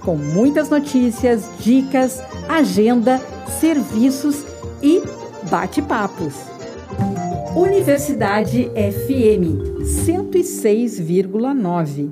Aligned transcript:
com 0.00 0.16
muitas 0.16 0.70
notícias, 0.70 1.48
dicas, 1.60 2.20
agenda, 2.48 3.18
serviços 3.60 4.44
e 4.82 5.02
bate-papos. 5.50 6.34
Universidade 7.54 8.70
FM 8.74 9.82
106,9. 9.82 12.10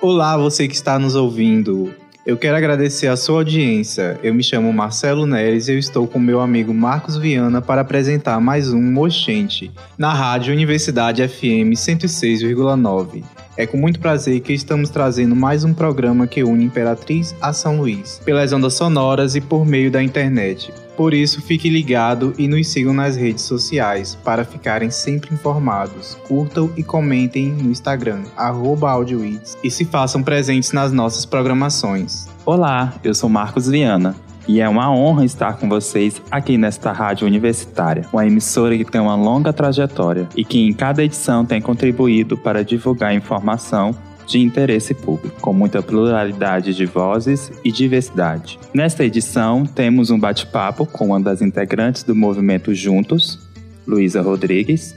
Olá, 0.00 0.36
você 0.36 0.66
que 0.66 0.74
está 0.74 0.98
nos 0.98 1.14
ouvindo. 1.14 1.94
Eu 2.24 2.36
quero 2.36 2.56
agradecer 2.56 3.06
a 3.06 3.16
sua 3.16 3.38
audiência. 3.38 4.18
Eu 4.22 4.34
me 4.34 4.42
chamo 4.42 4.72
Marcelo 4.72 5.26
Neres 5.26 5.68
e 5.68 5.72
eu 5.72 5.78
estou 5.78 6.06
com 6.06 6.18
meu 6.18 6.40
amigo 6.40 6.72
Marcos 6.72 7.16
Viana 7.16 7.60
para 7.60 7.82
apresentar 7.82 8.40
mais 8.40 8.72
um 8.72 8.80
Mochente 8.80 9.70
na 9.98 10.12
Rádio 10.12 10.52
Universidade 10.52 11.26
FM 11.26 11.74
106,9. 11.74 13.22
É 13.60 13.66
com 13.66 13.76
muito 13.76 14.00
prazer 14.00 14.40
que 14.40 14.54
estamos 14.54 14.88
trazendo 14.88 15.36
mais 15.36 15.64
um 15.64 15.74
programa 15.74 16.26
que 16.26 16.42
une 16.42 16.64
Imperatriz 16.64 17.36
a 17.42 17.52
São 17.52 17.76
Luís, 17.76 18.18
pelas 18.24 18.54
ondas 18.54 18.72
sonoras 18.72 19.34
e 19.34 19.40
por 19.42 19.66
meio 19.66 19.90
da 19.90 20.02
internet. 20.02 20.72
Por 20.96 21.12
isso, 21.12 21.42
fique 21.42 21.68
ligado 21.68 22.32
e 22.38 22.48
nos 22.48 22.68
sigam 22.68 22.94
nas 22.94 23.16
redes 23.16 23.42
sociais 23.44 24.14
para 24.24 24.46
ficarem 24.46 24.90
sempre 24.90 25.34
informados. 25.34 26.14
Curtam 26.26 26.72
e 26.74 26.82
comentem 26.82 27.52
no 27.52 27.70
Instagram, 27.70 28.22
AudioWits, 28.34 29.58
e 29.62 29.70
se 29.70 29.84
façam 29.84 30.22
presentes 30.22 30.72
nas 30.72 30.90
nossas 30.90 31.26
programações. 31.26 32.28
Olá, 32.46 32.94
eu 33.04 33.14
sou 33.14 33.28
Marcos 33.28 33.68
Viana 33.68 34.16
e 34.50 34.60
é 34.60 34.68
uma 34.68 34.92
honra 34.92 35.24
estar 35.24 35.56
com 35.58 35.68
vocês 35.68 36.20
aqui 36.28 36.58
nesta 36.58 36.90
rádio 36.90 37.24
universitária, 37.24 38.04
uma 38.12 38.26
emissora 38.26 38.76
que 38.76 38.84
tem 38.84 39.00
uma 39.00 39.14
longa 39.14 39.52
trajetória 39.52 40.28
e 40.36 40.44
que 40.44 40.58
em 40.58 40.72
cada 40.72 41.04
edição 41.04 41.46
tem 41.46 41.62
contribuído 41.62 42.36
para 42.36 42.64
divulgar 42.64 43.14
informação 43.14 43.94
de 44.26 44.40
interesse 44.40 44.92
público, 44.92 45.40
com 45.40 45.52
muita 45.52 45.80
pluralidade 45.80 46.74
de 46.74 46.84
vozes 46.84 47.52
e 47.64 47.70
diversidade. 47.70 48.58
Nesta 48.74 49.04
edição, 49.04 49.64
temos 49.64 50.10
um 50.10 50.18
bate-papo 50.18 50.84
com 50.84 51.06
uma 51.06 51.20
das 51.20 51.40
integrantes 51.40 52.02
do 52.02 52.16
movimento 52.16 52.74
Juntos, 52.74 53.38
Luísa 53.86 54.20
Rodrigues, 54.20 54.96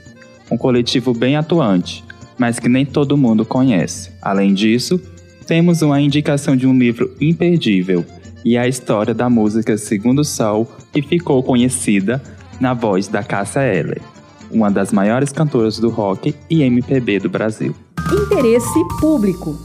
um 0.50 0.58
coletivo 0.58 1.14
bem 1.14 1.36
atuante, 1.36 2.02
mas 2.36 2.58
que 2.58 2.68
nem 2.68 2.84
todo 2.84 3.16
mundo 3.16 3.44
conhece. 3.44 4.10
Além 4.20 4.52
disso, 4.52 5.00
temos 5.46 5.80
uma 5.80 6.00
indicação 6.00 6.56
de 6.56 6.66
um 6.66 6.76
livro 6.76 7.14
imperdível 7.20 8.04
e 8.44 8.58
a 8.58 8.68
história 8.68 9.14
da 9.14 9.30
música 9.30 9.78
Segundo 9.78 10.22
Sol, 10.22 10.70
que 10.92 11.00
ficou 11.00 11.42
conhecida 11.42 12.22
na 12.60 12.74
voz 12.74 13.08
da 13.08 13.22
Cássia 13.22 13.62
Eller, 13.62 14.02
uma 14.50 14.70
das 14.70 14.92
maiores 14.92 15.32
cantoras 15.32 15.78
do 15.78 15.88
rock 15.88 16.34
e 16.50 16.62
MPB 16.62 17.20
do 17.20 17.28
Brasil. 17.30 17.74
Interesse 18.12 18.78
público. 19.00 19.58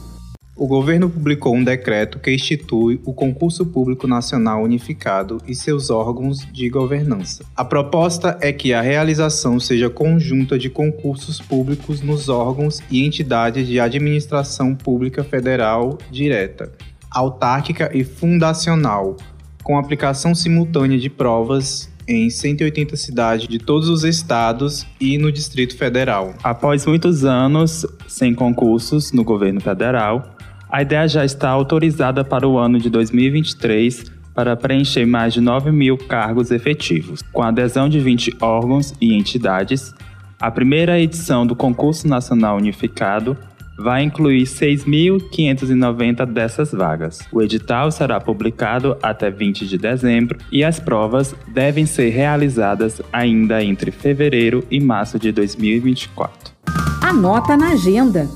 O 0.56 0.68
governo 0.68 1.10
publicou 1.10 1.56
um 1.56 1.64
decreto 1.64 2.20
que 2.20 2.34
institui 2.34 3.00
o 3.06 3.14
Concurso 3.14 3.66
Público 3.66 4.06
Nacional 4.06 4.62
Unificado 4.62 5.42
e 5.48 5.56
seus 5.56 5.90
órgãos 5.90 6.46
de 6.52 6.70
governança. 6.70 7.46
A 7.56 7.64
proposta 7.64 8.38
é 8.42 8.52
que 8.52 8.74
a 8.74 8.82
realização 8.82 9.58
seja 9.58 9.90
conjunta 9.90 10.60
de 10.60 10.70
concursos 10.70 11.40
públicos 11.40 12.02
nos 12.02 12.28
órgãos 12.28 12.82
e 12.92 13.06
entidades 13.06 13.68
de 13.68 13.80
administração 13.80 14.76
pública 14.76 15.24
federal 15.24 15.98
direta, 16.12 16.74
autárquica 17.10 17.90
e 17.94 18.04
fundacional, 18.04 19.18
com 19.64 19.78
aplicação 19.78 20.34
simultânea 20.36 20.98
de 20.98 21.10
provas 21.10 21.90
em 22.08 22.30
180 22.30 22.96
cidades 22.96 23.48
de 23.48 23.60
todos 23.60 23.88
os 23.88 24.04
estados 24.04 24.86
e 25.00 25.18
no 25.18 25.32
Distrito 25.32 25.78
Federal. 25.78 26.34
Após 26.44 26.86
muitos 26.86 27.24
anos 27.24 27.86
sem 28.08 28.34
concursos 28.34 29.12
no 29.12 29.24
governo 29.24 29.62
federal, 29.62 30.36
a 30.70 30.82
ideia 30.82 31.08
já 31.08 31.24
está 31.24 31.50
autorizada 31.50 32.24
para 32.24 32.48
o 32.48 32.58
ano 32.58 32.80
de 32.80 32.90
2023 32.90 34.12
para 34.34 34.56
preencher 34.56 35.06
mais 35.06 35.34
de 35.34 35.42
9 35.42 35.72
mil 35.72 35.98
cargos 35.98 36.50
efetivos. 36.50 37.22
Com 37.32 37.44
adesão 37.44 37.90
de 37.90 38.00
20 38.00 38.38
órgãos 38.42 38.94
e 39.02 39.14
entidades, 39.14 39.94
a 40.40 40.50
primeira 40.50 41.00
edição 41.00 41.46
do 41.46 41.56
Concurso 41.56 42.08
Nacional 42.08 42.58
Unificado 42.58 43.38
vai 43.80 44.04
incluir 44.04 44.44
6.590 44.44 46.26
dessas 46.26 46.72
vagas. 46.72 47.20
O 47.32 47.42
edital 47.42 47.92
será 47.92 48.20
publicado 48.20 48.98
até 49.02 49.32
20 49.32 49.68
de 49.68 49.78
dezembro 49.78 50.38
e 50.52 50.64
as 50.64 50.80
provas 50.80 51.34
devem 51.48 51.86
ser 51.86 52.10
realizadas 52.10 53.02
ainda 53.12 53.64
entre 53.64 53.92
fevereiro 53.92 54.64
e 54.70 54.80
março 54.80 55.18
de 55.18 55.32
2024. 55.32 56.54
Anota 57.02 57.56
na 57.56 57.70
agenda. 57.70 58.28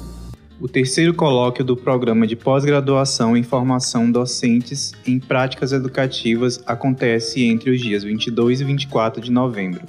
O 0.59 0.67
terceiro 0.67 1.13
colóquio 1.13 1.65
do 1.65 1.75
programa 1.75 2.25
de 2.25 2.37
pós-graduação 2.37 3.35
em 3.35 3.43
formação 3.43 4.09
docentes 4.09 4.93
em 5.05 5.19
práticas 5.19 5.73
educativas 5.73 6.63
acontece 6.65 7.43
entre 7.43 7.69
os 7.69 7.81
dias 7.81 8.03
22 8.03 8.61
e 8.61 8.63
24 8.63 9.21
de 9.21 9.29
novembro 9.29 9.81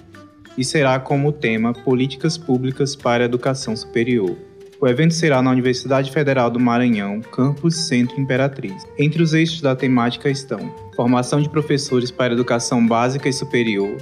e 0.57 0.65
será 0.65 0.99
como 0.99 1.33
tema 1.33 1.73
Políticas 1.73 2.39
Públicas 2.39 2.95
para 2.97 3.25
a 3.25 3.27
Educação 3.27 3.77
Superior. 3.77 4.37
O 4.85 4.87
evento 4.87 5.15
será 5.15 5.41
na 5.41 5.51
Universidade 5.51 6.11
Federal 6.11 6.51
do 6.51 6.61
Maranhão, 6.61 7.23
campus 7.23 7.75
Centro 7.89 8.21
Imperatriz. 8.21 8.87
Entre 8.99 9.23
os 9.23 9.33
eixos 9.33 9.63
da 9.63 9.75
temática 9.75 10.29
estão 10.29 10.71
formação 10.95 11.41
de 11.41 11.49
professores 11.49 12.11
para 12.11 12.35
educação 12.35 12.87
básica 12.87 13.27
e 13.27 13.33
superior, 13.33 13.97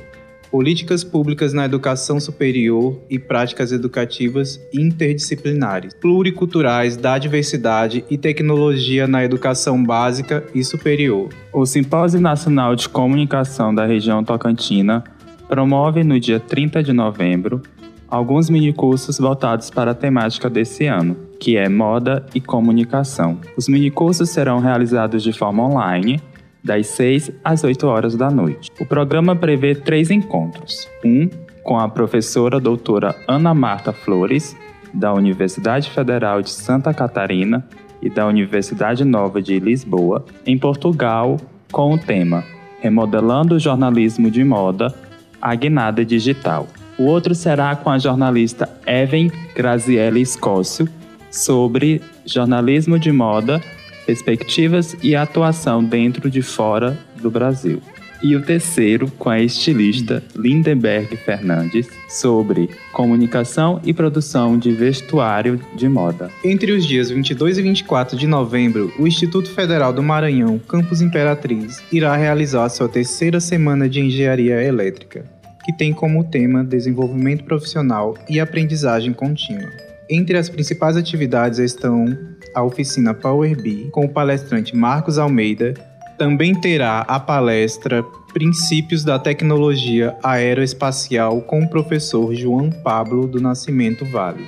políticas 0.51 1.05
públicas 1.05 1.53
na 1.53 1.67
educação 1.67 2.19
superior 2.19 3.01
e 3.09 3.17
práticas 3.17 3.71
educativas 3.71 4.61
interdisciplinares, 4.75 5.95
pluriculturais 5.95 6.97
da 6.97 7.17
diversidade 7.17 8.05
e 8.11 8.19
tecnologia 8.19 9.07
na 9.07 9.25
educação 9.25 9.81
básica 9.81 10.45
e 10.53 10.65
superior. 10.65 11.29
O 11.53 11.65
Simpósio 11.65 12.21
Nacional 12.21 12.75
de 12.75 12.89
Comunicação 12.89 13.73
da 13.73 13.87
Região 13.87 14.25
Tocantina 14.25 15.05
promove 15.49 16.03
no 16.03 16.19
dia 16.19 16.41
30 16.41 16.83
de 16.83 16.93
novembro 16.93 17.63
alguns 18.13 18.51
minicursos 18.51 19.19
voltados 19.19 19.71
para 19.71 19.93
a 19.93 19.95
temática 19.95 20.51
desse 20.51 20.85
ano, 20.85 21.17
que 21.41 21.57
é 21.57 21.67
moda 21.67 22.27
e 22.35 22.43
comunicação. 22.43 23.39
Os 23.57 23.69
minicursos 23.69 24.29
serão 24.29 24.59
realizados 24.59 25.23
de 25.23 25.33
forma 25.33 25.65
online, 25.65 26.21
das 26.63 26.89
6 26.89 27.33
às 27.43 27.65
8 27.65 27.87
horas 27.87 28.15
da 28.15 28.31
noite. 28.31 28.71
O 28.79 28.85
programa 28.85 29.35
prevê 29.35 29.75
três 29.75 30.11
encontros: 30.11 30.87
um 31.03 31.27
com 31.65 31.79
a 31.79 31.89
professora 31.89 32.61
doutora 32.61 33.17
Ana 33.27 33.55
Marta 33.55 33.95
Flores, 33.95 34.55
da 34.93 35.15
Universidade 35.15 35.89
Federal 35.89 36.43
de 36.43 36.51
Santa 36.51 36.93
Catarina 36.93 37.67
e 38.03 38.11
da 38.11 38.27
Universidade 38.27 39.07
Nova 39.07 39.41
de 39.41 39.59
Lisboa, 39.59 40.23
em 40.45 40.59
Portugal, 40.59 41.39
com 41.73 41.95
o 41.95 41.99
tema 41.99 42.45
Remodelando 42.81 43.55
o 43.55 43.59
Jornalismo 43.59 44.31
de 44.31 44.45
Moda, 44.45 44.95
a 45.41 45.55
Guinada 45.55 46.05
Digital. 46.05 46.67
O 46.99 47.05
outro 47.05 47.35
será 47.35 47.75
com 47.75 47.91
a 47.91 47.99
jornalista 47.99 48.69
Evan 48.87 49.29
Graziella 49.55 50.19
Escócio 50.19 50.89
sobre 51.31 52.03
jornalismo 52.27 52.99
de 52.99 53.11
moda, 53.11 53.63
perspectivas 54.07 54.95
e 55.03 55.17
atuação 55.17 55.83
dentro 55.83 56.31
de 56.31 56.43
fora 56.43 56.99
do 57.21 57.31
Brasil. 57.31 57.81
E 58.23 58.37
o 58.37 58.43
terceiro 58.43 59.11
com 59.19 59.31
a 59.31 59.41
estilista 59.41 60.23
Lindenberg 60.37 61.17
Fernandes 61.17 61.89
sobre 62.09 62.71
comunicação 62.93 63.81
e 63.85 63.93
produção 63.93 64.57
de 64.57 64.71
vestuário 64.71 65.61
de 65.75 65.89
moda. 65.89 66.31
Entre 66.45 66.71
os 66.71 66.87
dias 66.87 67.11
22 67.11 67.59
e 67.59 67.63
24 67.63 68.17
de 68.17 68.29
novembro, 68.29 68.93
o 68.97 69.09
Instituto 69.09 69.51
Federal 69.51 69.93
do 69.93 70.05
Maranhão, 70.05 70.61
Campus 70.61 71.01
Imperatriz, 71.01 71.83
irá 71.91 72.15
realizar 72.15 72.69
sua 72.69 72.89
terceira 72.89 73.41
semana 73.41 73.89
de 73.89 74.01
engenharia 74.01 74.63
elétrica 74.63 75.42
que 75.65 75.73
tem 75.73 75.93
como 75.93 76.25
tema 76.25 76.65
desenvolvimento 76.65 77.45
profissional 77.45 78.17
e 78.29 78.41
aprendizagem 78.41 79.13
contínua. 79.13 79.71
Entre 80.11 80.37
as 80.37 80.49
principais 80.49 80.97
atividades 80.97 81.59
estão 81.59 82.07
a 82.55 82.63
oficina 82.63 83.15
Power 83.15 83.61
BI 83.61 83.89
com 83.91 84.05
o 84.05 84.09
palestrante 84.09 84.77
Marcos 84.77 85.19
Almeida, 85.19 85.75
também 86.19 86.55
terá 86.55 87.01
a 87.01 87.19
palestra 87.19 88.05
Princípios 88.33 89.05
da 89.05 89.19
Tecnologia 89.19 90.17
Aeroespacial 90.23 91.41
com 91.43 91.63
o 91.63 91.69
professor 91.69 92.35
João 92.35 92.71
Pablo 92.71 93.27
do 93.27 93.41
Nascimento 93.41 94.05
Vale, 94.05 94.47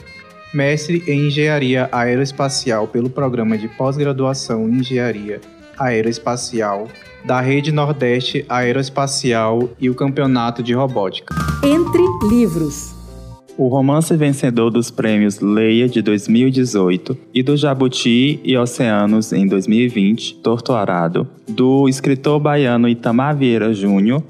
mestre 0.52 1.02
em 1.06 1.28
Engenharia 1.28 1.88
Aeroespacial 1.92 2.86
pelo 2.88 3.10
Programa 3.10 3.58
de 3.58 3.68
Pós-Graduação 3.68 4.68
em 4.68 4.80
Engenharia 4.80 5.40
Aeroespacial, 5.78 6.88
da 7.24 7.40
Rede 7.40 7.72
Nordeste 7.72 8.44
Aeroespacial 8.48 9.70
e 9.80 9.88
o 9.88 9.94
Campeonato 9.94 10.62
de 10.62 10.74
Robótica. 10.74 11.34
Entre 11.62 12.02
livros. 12.28 12.94
O 13.56 13.68
romance 13.68 14.16
vencedor 14.16 14.70
dos 14.70 14.90
prêmios 14.90 15.38
Leia 15.38 15.88
de 15.88 16.02
2018 16.02 17.16
e 17.32 17.42
do 17.42 17.56
Jabuti 17.56 18.40
e 18.42 18.56
Oceanos 18.56 19.32
em 19.32 19.46
2020, 19.46 20.36
Torto 20.36 20.72
Arado, 20.72 21.28
do 21.48 21.88
escritor 21.88 22.40
baiano 22.40 22.88
Itamar 22.88 23.36
Vieira 23.36 23.72
Júnior, 23.72 24.24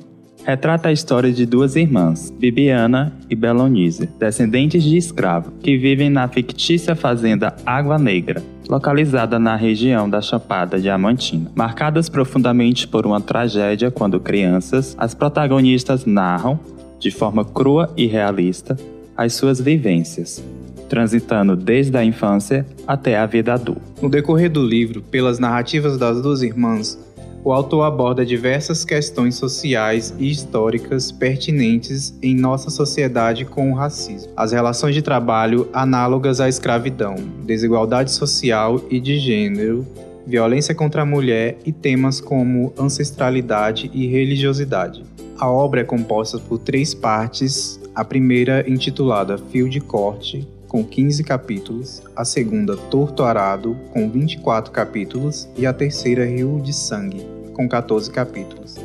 retrata 0.45 0.91
a 0.91 0.93
história 0.93 1.33
de 1.33 1.47
duas 1.47 1.75
irmãs, 1.75 2.31
Bibiana 2.31 3.13
e 3.31 3.35
Belonise, 3.35 4.09
descendentes 4.19 4.83
de 4.83 4.97
escravo, 4.97 5.51
que 5.63 5.77
vivem 5.79 6.11
na 6.11 6.29
fictícia 6.29 6.95
fazenda 6.95 7.57
Água 7.65 7.99
Negra, 7.99 8.43
localizada 8.69 9.39
na 9.39 9.57
região 9.57 10.09
da 10.09 10.21
Chapada 10.21 10.79
Diamantina. 10.79 11.51
Marcadas 11.55 12.09
profundamente 12.09 12.87
por 12.87 13.07
uma 13.07 13.21
tragédia 13.21 13.91
quando 13.91 14.21
crianças, 14.21 14.95
as 14.99 15.15
protagonistas 15.15 16.05
narram, 16.05 16.61
de 16.99 17.11
forma 17.11 17.45
crua 17.45 17.93
e 17.97 18.07
realista, 18.07 18.77
as 19.17 19.33
suas 19.35 19.61
vivências, 19.61 20.45
transitando 20.89 21.57
desde 21.57 21.97
a 21.97 22.05
infância 22.05 22.67
até 22.87 23.19
a 23.19 23.27
vida 23.27 23.55
adulta. 23.55 23.83
No 24.03 24.11
decorrer 24.11 24.51
do 24.51 24.65
livro, 24.65 25.03
pelas 25.03 25.39
narrativas 25.39 25.97
das 25.99 26.21
duas 26.21 26.43
irmãs, 26.43 26.99
o 27.45 27.53
autor 27.53 27.83
aborda 27.83 28.25
diversas 28.25 28.87
questões 28.87 29.35
sociais 29.35 30.15
e 30.19 30.31
históricas 30.31 31.13
pertinentes 31.13 32.17
em 32.23 32.35
nossa 32.35 32.71
sociedade 32.71 33.45
com 33.45 33.71
o 33.71 33.75
racismo, 33.75 34.33
as 34.35 34.53
relações 34.53 34.95
de 34.95 35.03
trabalho 35.03 35.69
análogas 35.71 36.41
à 36.41 36.49
escravidão, 36.49 37.17
desigualdade 37.45 38.11
social 38.11 38.81
e 38.91 38.99
de 38.99 39.19
gênero, 39.19 39.87
violência 40.27 40.75
contra 40.75 41.03
a 41.03 41.07
mulher 41.07 41.59
e 41.67 41.71
temas 41.71 42.19
como 42.19 42.73
ancestralidade 42.79 43.91
e 43.93 44.07
religiosidade. 44.07 45.05
A 45.39 45.51
obra 45.51 45.83
é 45.83 45.85
composta 45.85 46.39
por 46.39 46.59
três 46.59 46.95
partes, 46.95 47.79
a 47.95 48.03
primeira 48.03 48.65
intitulada 48.67 49.37
Fio 49.37 49.69
de 49.69 49.81
Corte, 49.81 50.49
com 50.67 50.83
15 50.83 51.23
capítulos, 51.23 52.03
a 52.17 52.25
segunda 52.25 52.77
Torto 52.77 53.23
Arado, 53.23 53.77
com 53.93 54.09
24 54.11 54.73
capítulos, 54.73 55.49
e 55.57 55.67
a 55.67 55.73
terceira 55.73 56.25
Rio 56.25 56.61
de 56.61 56.73
Sangue, 56.73 57.34
com 57.55 57.67
14 57.67 58.11
capítulos. 58.11 58.77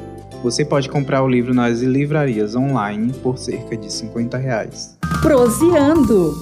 Você 0.42 0.64
pode 0.64 0.88
comprar 0.88 1.22
o 1.22 1.28
livro 1.28 1.54
nas 1.54 1.82
livrarias 1.82 2.56
online 2.56 3.12
por 3.22 3.38
cerca 3.38 3.76
de 3.76 3.92
50 3.92 4.38
reais. 4.38 4.98
Proseando. 5.22 6.34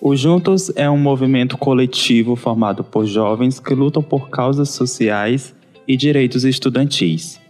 O 0.00 0.14
Juntos 0.14 0.70
é 0.76 0.88
um 0.88 0.96
movimento 0.96 1.58
coletivo 1.58 2.36
formado 2.36 2.84
por 2.84 3.04
jovens 3.04 3.58
que 3.58 3.74
lutam 3.74 4.00
por 4.00 4.30
causas 4.30 4.68
sociais 4.68 5.52
e 5.88 5.96
direitos 5.96 6.44
estudantis. 6.44 7.40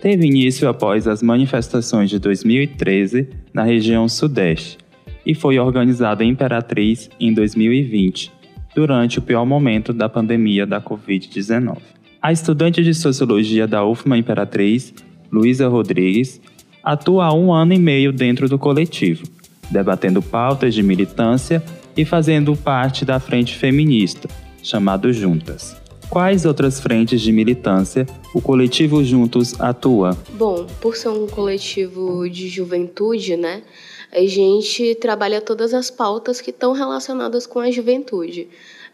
Teve 0.00 0.26
início 0.26 0.68
após 0.68 1.06
as 1.06 1.22
manifestações 1.22 2.10
de 2.10 2.18
2013 2.18 3.28
na 3.54 3.62
região 3.62 4.08
Sudeste 4.08 4.78
e 5.24 5.32
foi 5.32 5.60
organizado 5.60 6.24
em 6.24 6.30
Imperatriz 6.30 7.08
em 7.20 7.32
2020, 7.32 8.32
durante 8.74 9.20
o 9.20 9.22
pior 9.22 9.46
momento 9.46 9.92
da 9.92 10.08
pandemia 10.08 10.66
da 10.66 10.80
Covid-19. 10.80 11.78
A 12.22 12.30
estudante 12.30 12.84
de 12.84 12.94
Sociologia 12.94 13.66
da 13.66 13.84
UFMA 13.84 14.16
Imperatriz, 14.16 14.94
Luísa 15.28 15.66
Rodrigues, 15.66 16.40
atua 16.80 17.24
há 17.24 17.34
um 17.34 17.52
ano 17.52 17.72
e 17.72 17.80
meio 17.80 18.12
dentro 18.12 18.48
do 18.48 18.56
coletivo, 18.56 19.24
debatendo 19.68 20.22
pautas 20.22 20.72
de 20.72 20.84
militância 20.84 21.60
e 21.96 22.04
fazendo 22.04 22.54
parte 22.54 23.04
da 23.04 23.18
frente 23.18 23.56
feminista, 23.56 24.28
chamado 24.62 25.12
Juntas. 25.12 25.76
Quais 26.08 26.44
outras 26.44 26.78
frentes 26.78 27.20
de 27.20 27.32
militância 27.32 28.06
o 28.32 28.40
coletivo 28.40 29.02
Juntos 29.02 29.60
atua? 29.60 30.16
Bom, 30.34 30.64
por 30.80 30.94
ser 30.94 31.08
um 31.08 31.26
coletivo 31.26 32.30
de 32.30 32.48
juventude, 32.48 33.36
né, 33.36 33.64
a 34.12 34.24
gente 34.26 34.94
trabalha 34.94 35.40
todas 35.40 35.74
as 35.74 35.90
pautas 35.90 36.40
que 36.40 36.50
estão 36.50 36.72
relacionadas 36.72 37.48
com 37.48 37.58
a 37.58 37.70
juventude. 37.70 38.46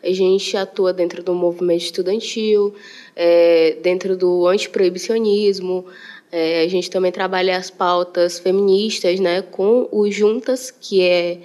A 0.03 0.13
gente 0.13 0.57
atua 0.57 0.93
dentro 0.93 1.23
do 1.23 1.35
movimento 1.35 1.83
estudantil, 1.83 2.75
é, 3.17 3.77
dentro 3.83 4.17
do 4.17 4.47
antiproibicionismo. 4.47 5.85
É, 6.31 6.63
a 6.63 6.69
gente 6.69 6.91
também 6.91 7.11
trabalha 7.11 7.57
as 7.57 7.71
pautas 7.71 8.39
feministas, 8.39 9.19
né, 9.19 9.43
com 9.43 9.89
o 9.91 10.11
Juntas, 10.11 10.71
que 10.71 11.03
é 11.03 11.39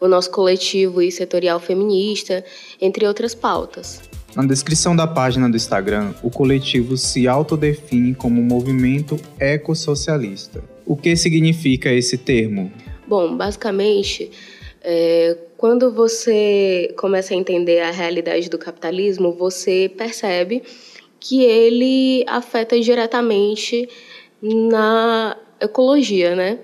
o 0.00 0.06
nosso 0.06 0.30
coletivo 0.30 1.02
e 1.02 1.10
setorial 1.10 1.58
feminista, 1.58 2.44
entre 2.80 3.06
outras 3.06 3.34
pautas. 3.34 4.00
Na 4.34 4.44
descrição 4.46 4.94
da 4.94 5.06
página 5.06 5.50
do 5.50 5.56
Instagram, 5.56 6.14
o 6.22 6.30
coletivo 6.30 6.96
se 6.96 7.26
autodefine 7.26 8.14
como 8.14 8.40
movimento 8.40 9.18
ecossocialista. 9.40 10.62
O 10.86 10.96
que 10.96 11.16
significa 11.16 11.92
esse 11.92 12.16
termo? 12.16 12.70
Bom, 13.06 13.36
basicamente, 13.36 14.30
é, 14.80 15.36
quando 15.58 15.92
você 15.92 16.94
começa 16.96 17.34
a 17.34 17.36
entender 17.36 17.80
a 17.80 17.90
realidade 17.90 18.48
do 18.48 18.56
capitalismo, 18.56 19.32
você 19.32 19.92
percebe 19.98 20.62
que 21.18 21.42
ele 21.42 22.24
afeta 22.28 22.78
diretamente 22.80 23.88
na 24.40 25.36
ecologia, 25.60 26.36
né? 26.36 26.60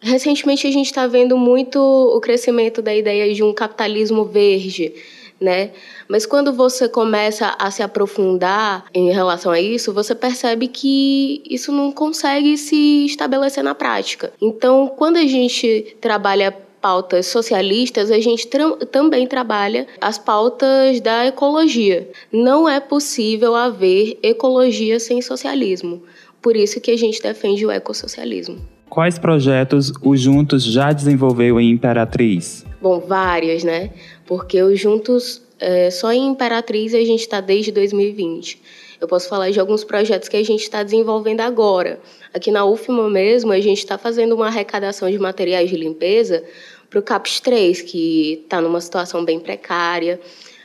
Recentemente 0.00 0.66
a 0.66 0.72
gente 0.72 0.86
está 0.86 1.06
vendo 1.06 1.38
muito 1.38 1.78
o 1.78 2.20
crescimento 2.20 2.82
da 2.82 2.92
ideia 2.92 3.32
de 3.32 3.44
um 3.44 3.54
capitalismo 3.54 4.24
verde, 4.24 4.92
né? 5.40 5.70
Mas 6.08 6.26
quando 6.26 6.52
você 6.52 6.88
começa 6.88 7.54
a 7.56 7.70
se 7.70 7.80
aprofundar 7.80 8.86
em 8.92 9.12
relação 9.12 9.52
a 9.52 9.60
isso, 9.60 9.92
você 9.92 10.16
percebe 10.16 10.66
que 10.66 11.44
isso 11.48 11.70
não 11.70 11.92
consegue 11.92 12.58
se 12.58 13.06
estabelecer 13.06 13.62
na 13.62 13.74
prática. 13.74 14.32
Então, 14.42 14.92
quando 14.96 15.16
a 15.16 15.26
gente 15.26 15.96
trabalha 16.00 16.65
pautas 16.86 17.26
socialistas, 17.26 18.12
a 18.12 18.20
gente 18.20 18.48
também 18.92 19.26
trabalha 19.26 19.88
as 20.00 20.18
pautas 20.18 21.00
da 21.00 21.26
ecologia. 21.26 22.08
Não 22.32 22.68
é 22.68 22.78
possível 22.78 23.56
haver 23.56 24.16
ecologia 24.22 25.00
sem 25.00 25.20
socialismo. 25.20 26.04
Por 26.40 26.54
isso 26.54 26.80
que 26.80 26.92
a 26.92 26.96
gente 26.96 27.20
defende 27.20 27.66
o 27.66 27.72
ecossocialismo. 27.72 28.58
Quais 28.88 29.18
projetos 29.18 29.92
o 30.00 30.16
Juntos 30.16 30.62
já 30.62 30.92
desenvolveu 30.92 31.58
em 31.58 31.72
Imperatriz? 31.72 32.64
Bom, 32.80 33.00
várias, 33.00 33.64
né? 33.64 33.90
Porque 34.24 34.62
o 34.62 34.76
Juntos, 34.76 35.42
é, 35.58 35.90
só 35.90 36.12
em 36.12 36.26
Imperatriz, 36.28 36.94
a 36.94 36.98
gente 36.98 37.20
está 37.20 37.40
desde 37.40 37.72
2020. 37.72 38.60
Eu 39.00 39.08
posso 39.08 39.28
falar 39.28 39.50
de 39.50 39.60
alguns 39.60 39.84
projetos 39.84 40.28
que 40.28 40.36
a 40.36 40.44
gente 40.44 40.62
está 40.62 40.82
desenvolvendo 40.82 41.40
agora. 41.40 42.00
Aqui 42.32 42.50
na 42.50 42.64
UFMA 42.64 43.10
mesmo, 43.10 43.52
a 43.52 43.60
gente 43.60 43.78
está 43.78 43.98
fazendo 43.98 44.34
uma 44.34 44.46
arrecadação 44.46 45.10
de 45.10 45.18
materiais 45.18 45.68
de 45.68 45.76
limpeza 45.76 46.44
para 46.88 46.98
o 46.98 47.02
CAPS 47.02 47.40
3, 47.40 47.82
que 47.82 48.42
está 48.44 48.60
numa 48.60 48.80
situação 48.80 49.24
bem 49.24 49.38
precária. 49.38 50.20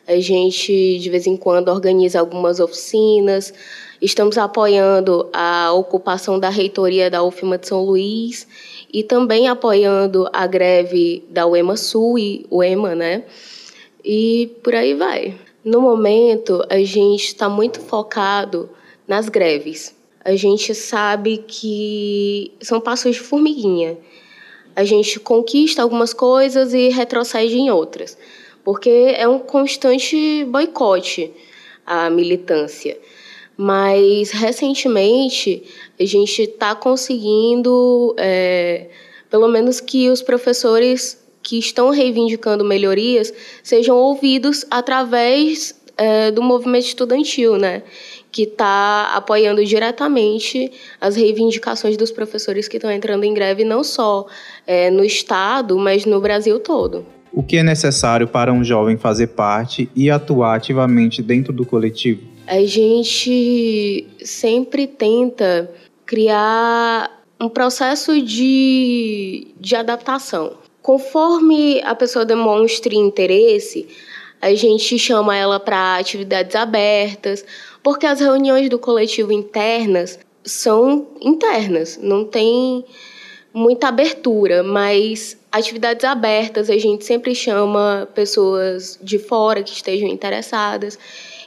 A 0.07 0.19
gente, 0.19 0.99
de 0.99 1.09
vez 1.09 1.27
em 1.27 1.37
quando, 1.37 1.69
organiza 1.69 2.19
algumas 2.19 2.59
oficinas. 2.59 3.53
Estamos 4.01 4.37
apoiando 4.37 5.29
a 5.31 5.71
ocupação 5.73 6.39
da 6.39 6.49
reitoria 6.49 7.09
da 7.09 7.23
UFMA 7.23 7.57
de 7.57 7.67
São 7.67 7.83
Luís 7.83 8.47
e 8.91 9.03
também 9.03 9.47
apoiando 9.47 10.27
a 10.33 10.47
greve 10.47 11.23
da 11.29 11.45
UEMA 11.45 11.77
Sul 11.77 12.17
e 12.17 12.45
UEMA, 12.49 12.95
né? 12.95 13.23
E 14.03 14.55
por 14.63 14.75
aí 14.75 14.93
vai. 14.93 15.35
No 15.63 15.81
momento, 15.81 16.63
a 16.69 16.79
gente 16.79 17.25
está 17.25 17.47
muito 17.47 17.79
focado 17.79 18.69
nas 19.07 19.29
greves. 19.29 19.95
A 20.23 20.35
gente 20.35 20.73
sabe 20.73 21.43
que 21.47 22.51
são 22.61 22.79
passos 22.79 23.15
de 23.15 23.21
formiguinha 23.21 23.97
a 24.75 24.83
gente 24.83 25.19
conquista 25.19 25.81
algumas 25.81 26.13
coisas 26.13 26.73
e 26.73 26.89
retrocede 26.89 27.57
em 27.57 27.69
outras, 27.69 28.17
porque 28.63 28.89
é 28.89 29.27
um 29.27 29.39
constante 29.39 30.45
boicote 30.45 31.31
à 31.85 32.09
militância. 32.09 32.97
Mas 33.57 34.31
recentemente 34.31 35.63
a 35.99 36.05
gente 36.05 36.43
está 36.43 36.73
conseguindo, 36.73 38.15
é, 38.17 38.87
pelo 39.29 39.47
menos 39.47 39.79
que 39.79 40.09
os 40.09 40.21
professores 40.21 41.20
que 41.41 41.57
estão 41.57 41.89
reivindicando 41.89 42.63
melhorias 42.63 43.33
sejam 43.63 43.97
ouvidos 43.97 44.65
através 44.69 45.79
é, 45.97 46.31
do 46.31 46.41
movimento 46.41 46.85
estudantil, 46.85 47.57
né? 47.57 47.83
que 48.31 48.43
está 48.43 49.11
apoiando 49.13 49.63
diretamente 49.65 50.71
as 50.99 51.15
reivindicações 51.15 51.97
dos 51.97 52.11
professores 52.11 52.67
que 52.67 52.77
estão 52.77 52.89
entrando 52.89 53.25
em 53.25 53.33
greve, 53.33 53.63
não 53.63 53.83
só 53.83 54.25
é, 54.65 54.89
no 54.89 55.03
Estado, 55.03 55.77
mas 55.77 56.05
no 56.05 56.21
Brasil 56.21 56.59
todo. 56.59 57.05
O 57.33 57.43
que 57.43 57.57
é 57.57 57.63
necessário 57.63 58.27
para 58.27 58.51
um 58.51 58.63
jovem 58.63 58.97
fazer 58.97 59.27
parte 59.27 59.89
e 59.95 60.09
atuar 60.09 60.55
ativamente 60.55 61.21
dentro 61.21 61.51
do 61.51 61.65
coletivo? 61.65 62.21
A 62.47 62.61
gente 62.65 64.07
sempre 64.23 64.87
tenta 64.87 65.69
criar 66.05 67.21
um 67.39 67.49
processo 67.49 68.21
de, 68.21 69.47
de 69.59 69.75
adaptação. 69.75 70.60
Conforme 70.81 71.81
a 71.83 71.93
pessoa 71.93 72.25
demonstre 72.25 72.95
interesse, 72.95 73.87
a 74.41 74.53
gente 74.55 74.97
chama 74.97 75.35
ela 75.35 75.59
para 75.59 75.97
atividades 75.97 76.55
abertas, 76.55 77.45
porque 77.83 78.05
as 78.05 78.19
reuniões 78.19 78.69
do 78.69 78.79
coletivo 78.79 79.31
internas 79.31 80.19
são 80.43 81.07
internas, 81.21 81.99
não 82.01 82.25
tem 82.25 82.83
muita 83.53 83.89
abertura, 83.89 84.63
mas 84.63 85.37
atividades 85.51 86.03
abertas 86.03 86.69
a 86.69 86.77
gente 86.77 87.05
sempre 87.05 87.35
chama 87.35 88.07
pessoas 88.15 88.97
de 89.01 89.19
fora 89.19 89.61
que 89.61 89.73
estejam 89.73 90.07
interessadas. 90.07 90.97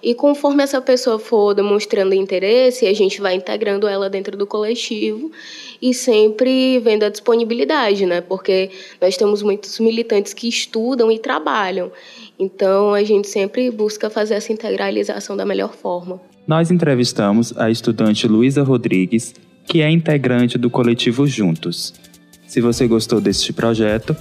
E 0.04 0.14
conforme 0.14 0.62
essa 0.62 0.82
pessoa 0.82 1.18
for 1.18 1.54
demonstrando 1.54 2.14
interesse, 2.14 2.86
a 2.86 2.92
gente 2.92 3.22
vai 3.22 3.36
integrando 3.36 3.88
ela 3.88 4.10
dentro 4.10 4.36
do 4.36 4.46
coletivo 4.46 5.32
e 5.80 5.94
sempre 5.94 6.78
vendo 6.80 7.04
a 7.04 7.08
disponibilidade, 7.08 8.04
né? 8.04 8.20
Porque 8.20 8.70
nós 9.00 9.16
temos 9.16 9.42
muitos 9.42 9.80
militantes 9.80 10.34
que 10.34 10.46
estudam 10.46 11.10
e 11.10 11.18
trabalham. 11.18 11.90
Então 12.38 12.92
a 12.92 13.02
gente 13.02 13.28
sempre 13.28 13.70
busca 13.70 14.10
fazer 14.10 14.34
essa 14.34 14.52
integralização 14.52 15.38
da 15.38 15.46
melhor 15.46 15.74
forma. 15.74 16.20
Nós 16.46 16.70
entrevistamos 16.70 17.56
a 17.56 17.70
estudante 17.70 18.28
Luísa 18.28 18.62
Rodrigues, 18.62 19.34
que 19.66 19.80
é 19.80 19.90
integrante 19.90 20.58
do 20.58 20.68
coletivo 20.68 21.26
Juntos. 21.26 21.94
Se 22.46 22.60
você 22.60 22.86
gostou 22.86 23.22
deste 23.22 23.54
projeto, 23.54 24.14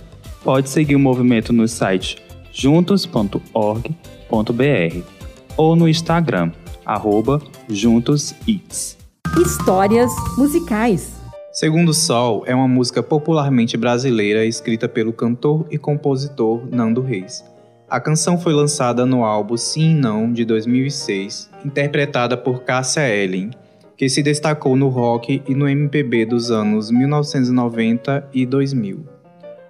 pode 0.46 0.70
seguir 0.70 0.96
o 0.96 1.00
movimento 1.00 1.52
no 1.52 1.68
site 1.68 2.24
juntos.org.br 2.54 5.13
ou 5.58 5.76
no 5.76 5.88
Instagram, 5.88 6.52
arroba 6.86 7.42
juntosits. 7.70 8.98
Histórias 9.40 10.12
musicais. 10.38 11.14
Segundo 11.52 11.94
Sol 11.94 12.44
é 12.48 12.56
uma 12.56 12.68
música 12.68 13.04
popularmente 13.04 13.78
brasileira 13.78 14.46
escrita 14.46 14.90
pelo 14.90 15.14
cantor 15.14 15.68
e 15.70 15.78
compositor 15.78 16.64
Nando 16.72 17.02
Reis. 17.02 17.44
A 17.88 18.00
canção 18.00 18.40
foi 18.40 18.54
lançada 18.54 19.06
no 19.06 19.24
álbum 19.24 19.56
Sim 19.56 19.92
e 19.92 19.94
Não 19.94 20.34
de 20.34 20.46
2006, 20.46 21.52
interpretada 21.64 22.36
por 22.36 22.64
Cássia 22.64 23.08
Ellen, 23.08 23.52
que 23.96 24.10
se 24.10 24.24
destacou 24.24 24.76
no 24.76 24.90
rock 24.90 25.44
e 25.48 25.54
no 25.54 25.70
MPB 25.70 26.26
dos 26.26 26.50
anos 26.50 26.90
1990 26.90 28.30
e 28.34 28.46
2000. 28.46 29.06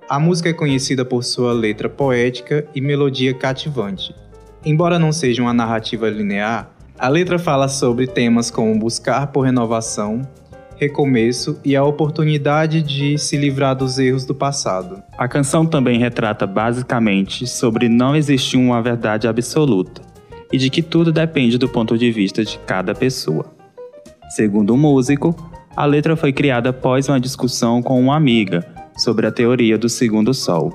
A 0.10 0.20
música 0.20 0.50
é 0.50 0.54
conhecida 0.54 1.04
por 1.04 1.24
sua 1.24 1.52
letra 1.52 1.90
poética 1.90 2.66
e 2.74 2.80
melodia 2.80 3.34
cativante. 3.34 4.16
Embora 4.66 4.98
não 4.98 5.12
seja 5.12 5.42
uma 5.42 5.54
narrativa 5.54 6.10
linear, 6.10 6.70
a 6.98 7.10
letra 7.10 7.38
fala 7.38 7.68
sobre 7.68 8.08
temas 8.08 8.50
como 8.50 8.80
buscar 8.80 9.28
por 9.28 9.42
renovação, 9.42 10.22
recomeço 10.78 11.60
e 11.66 11.76
a 11.76 11.84
oportunidade 11.84 12.82
de 12.82 13.18
se 13.18 13.36
livrar 13.36 13.76
dos 13.76 14.00
erros 14.00 14.26
do 14.26 14.34
passado. 14.34 15.04
A 15.18 15.28
canção 15.28 15.66
também 15.66 16.00
retrata 16.00 16.48
basicamente 16.48 17.46
sobre 17.46 17.90
não 17.90 18.16
existir 18.16 18.56
uma 18.56 18.82
verdade 18.82 19.28
absoluta 19.28 20.02
e 20.52 20.58
de 20.58 20.70
que 20.70 20.82
tudo 20.82 21.12
depende 21.12 21.58
do 21.58 21.68
ponto 21.68 21.98
de 21.98 22.10
vista 22.10 22.46
de 22.46 22.58
cada 22.60 22.96
pessoa. 22.96 23.46
Segundo 24.30 24.74
o 24.74 24.78
músico, 24.78 25.36
a 25.76 25.86
letra 25.86 26.16
foi 26.16 26.32
criada 26.32 26.70
após 26.70 27.10
uma 27.10 27.20
discussão 27.20 27.82
com 27.82 28.00
uma 28.00 28.16
amiga 28.16 28.66
sobre 28.96 29.28
a 29.28 29.32
teoria 29.32 29.78
do 29.78 29.90
segundo 29.90 30.34
sol. 30.34 30.72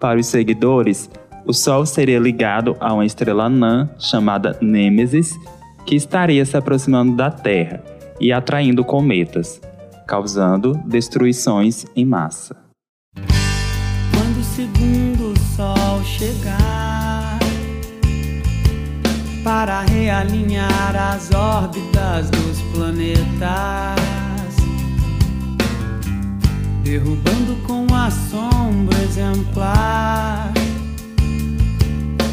Para 0.00 0.18
os 0.18 0.26
seguidores, 0.26 1.10
o 1.44 1.52
Sol 1.52 1.84
seria 1.84 2.18
ligado 2.18 2.76
a 2.80 2.92
uma 2.92 3.04
estrela 3.04 3.44
anã 3.44 3.88
chamada 3.98 4.56
Nêmesis, 4.60 5.38
que 5.84 5.96
estaria 5.96 6.44
se 6.44 6.56
aproximando 6.56 7.16
da 7.16 7.30
Terra 7.30 7.82
e 8.20 8.32
atraindo 8.32 8.84
cometas, 8.84 9.60
causando 10.06 10.74
destruições 10.86 11.84
em 11.96 12.04
massa. 12.04 12.56
Quando 14.12 14.40
o 14.40 14.44
segundo 14.44 15.34
sol 15.56 16.02
chegar 16.04 17.38
para 19.42 19.80
realinhar 19.82 20.94
as 20.94 21.32
órbitas 21.34 22.30
dos 22.30 22.62
planetas, 22.72 23.96
derrubando 26.84 27.56
com 27.66 27.92
assombro 27.92 28.96
exemplar 29.02 30.52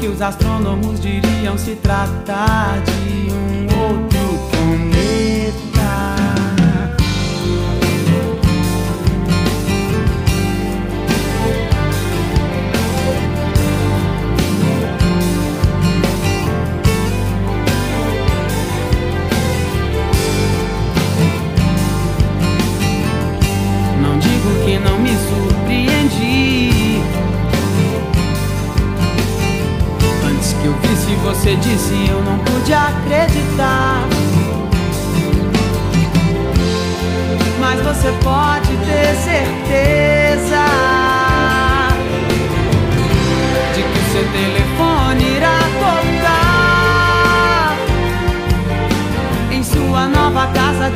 que 0.00 0.08
os 0.08 0.22
astrônomos 0.22 0.98
diriam 0.98 1.58
se 1.58 1.76
tratar 1.76 2.80
de 2.80 3.30
um 3.30 3.82
outro 3.82 4.09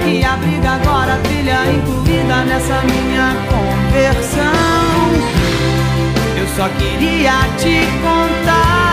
que 0.05 0.23
abriga 0.23 0.73
agora 0.73 1.15
a 1.15 1.19
trilha 1.19 1.65
incluída 1.73 2.45
nessa 2.45 2.81
minha 2.83 3.35
conversão. 3.51 4.53
Eu 6.37 6.47
só 6.57 6.69
queria 6.79 7.33
te 7.59 7.87
contar 8.03 8.85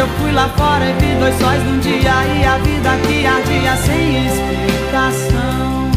eu 0.00 0.08
fui 0.18 0.32
lá 0.32 0.48
fora 0.56 0.82
e 0.88 0.92
vi 0.94 1.14
dois 1.18 1.34
sóis 1.34 1.62
num 1.62 1.78
dia 1.78 2.24
E 2.34 2.46
a 2.46 2.56
vida 2.56 2.90
que 3.06 3.26
ardia 3.26 3.76
sem 3.76 4.26
explicação 4.28 5.90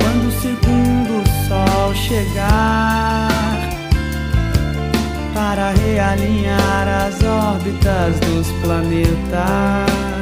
Quando 0.00 0.26
o 0.26 0.32
segundo 0.40 1.22
sol 1.46 1.94
chegar 1.94 3.28
Para 5.32 5.70
realinhar 5.70 6.88
as 7.06 7.22
órbitas 7.22 8.18
dos 8.18 8.50
planetas 8.62 10.21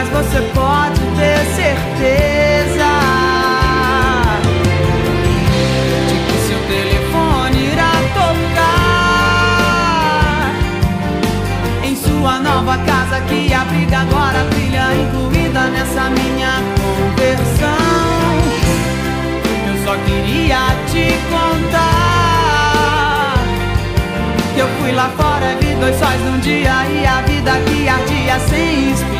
Mas 0.00 0.08
você 0.08 0.40
pode 0.54 0.98
ter 1.18 1.44
certeza. 1.56 2.90
nova 12.42 12.78
casa 12.84 13.20
que 13.22 13.52
abriga 13.52 13.98
agora 13.98 14.44
brilha 14.44 14.94
incluída 14.94 15.66
nessa 15.68 16.08
minha 16.10 16.62
conversão. 16.80 17.68
Eu 19.68 19.84
só 19.84 19.94
queria 20.06 20.60
te 20.90 21.18
contar 21.30 22.20
que 24.54 24.60
eu 24.60 24.68
fui 24.80 24.92
lá 24.92 25.10
fora, 25.16 25.56
vi 25.60 25.74
dois 25.74 25.96
sóis 25.96 26.20
num 26.22 26.38
dia 26.38 26.86
e 26.86 27.06
a 27.06 27.20
vida 27.22 27.52
que 27.66 27.88
ardia 27.88 28.38
sem 28.48 29.19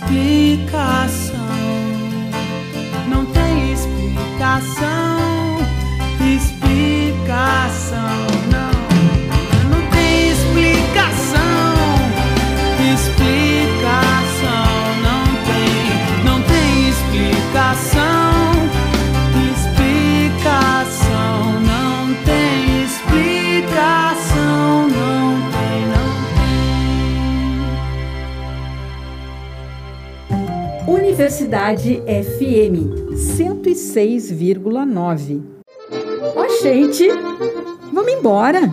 Explicação. 0.00 1.34
Não 3.08 3.26
tem 3.26 3.72
explicação. 3.72 5.18
Explicação. 6.36 7.48
Universidade 31.18 32.00
FM 32.06 33.10
106,9. 33.12 35.42
Ó, 36.36 36.62
gente, 36.62 37.08
vamos 37.92 38.12
embora. 38.12 38.72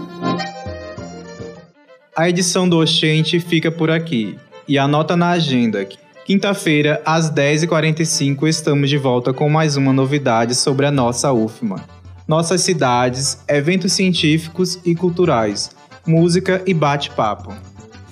A 2.15 2.29
edição 2.29 2.69
do 2.69 2.77
Oxente 2.77 3.39
fica 3.39 3.71
por 3.71 3.89
aqui. 3.89 4.37
E 4.67 4.77
anota 4.77 5.17
na 5.17 5.31
agenda. 5.31 5.87
Quinta-feira, 6.23 7.01
às 7.03 7.31
10h45, 7.31 8.47
estamos 8.47 8.91
de 8.91 8.97
volta 8.97 9.33
com 9.33 9.49
mais 9.49 9.75
uma 9.75 9.91
novidade 9.91 10.53
sobre 10.53 10.85
a 10.85 10.91
nossa 10.91 11.33
UFMA. 11.33 11.83
Nossas 12.27 12.61
cidades, 12.61 13.39
eventos 13.47 13.93
científicos 13.93 14.79
e 14.85 14.93
culturais, 14.93 15.71
música 16.05 16.61
e 16.67 16.75
bate-papo. 16.75 17.55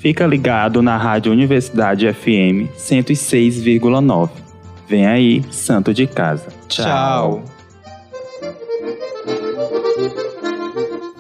Fica 0.04 0.28
ligado 0.28 0.82
na 0.82 0.98
Rádio 0.98 1.32
Universidade 1.32 2.12
FM 2.12 2.68
106,9. 2.78 4.30
Vem 4.86 5.08
aí, 5.08 5.46
Santo 5.50 5.94
de 5.94 6.06
Casa. 6.06 6.48
Tchau. 6.68 7.42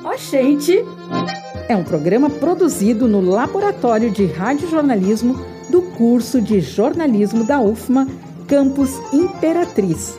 Ó, 0.03 0.17
gente, 0.17 0.83
é 1.69 1.77
um 1.77 1.83
programa 1.85 2.29
produzido 2.29 3.07
no 3.07 3.21
Laboratório 3.21 4.11
de 4.11 4.25
Radiojornalismo 4.25 5.39
do 5.69 5.81
curso 5.81 6.41
de 6.41 6.59
jornalismo 6.59 7.45
da 7.45 7.61
UFMA, 7.61 8.05
Campus 8.49 8.91
Imperatriz. 9.13 10.17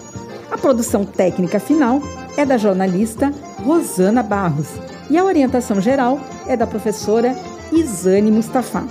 A 0.50 0.56
produção 0.56 1.04
técnica 1.04 1.60
final 1.60 2.00
é 2.34 2.46
da 2.46 2.56
jornalista 2.56 3.30
Rosana 3.62 4.22
Barros 4.22 4.70
e 5.10 5.18
a 5.18 5.24
orientação 5.24 5.82
geral 5.82 6.18
é 6.48 6.56
da 6.56 6.66
professora 6.66 7.36
Isane 7.72 8.30
Mustafa. 8.30 8.84